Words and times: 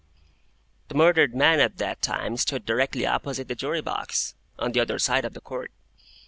The 0.87 0.95
murdered 0.95 1.35
man 1.35 1.59
at 1.59 1.77
that 1.77 2.01
time 2.01 2.35
stood 2.35 2.65
directly 2.65 3.05
opposite 3.05 3.47
the 3.47 3.53
Jury 3.53 3.81
box, 3.81 4.33
on 4.57 4.71
the 4.71 4.79
other 4.79 4.97
side 4.97 5.25
of 5.25 5.35
the 5.35 5.41
Court. 5.41 5.71